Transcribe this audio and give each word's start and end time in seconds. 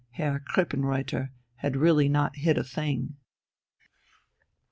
Herr 0.13 0.39
Krippenreuther 0.39 1.29
had 1.57 1.75
really 1.77 2.09
not 2.09 2.37
hit 2.37 2.57
a 2.57 2.63
thing. 2.63 3.17